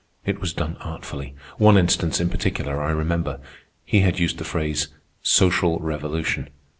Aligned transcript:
It 0.25 0.41
was 0.41 0.51
done 0.51 0.77
artfully. 0.81 1.35
One 1.59 1.77
instance, 1.77 2.19
in 2.19 2.29
particular, 2.29 2.81
I 2.81 2.89
remember. 2.89 3.39
He 3.85 3.99
had 3.99 4.17
used 4.17 4.39
the 4.39 4.43
phrase 4.43 4.87
"social 5.21 5.77
revolution." 5.77 6.49